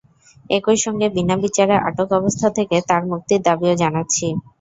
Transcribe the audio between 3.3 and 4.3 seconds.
দাবিও জানাচ্ছি।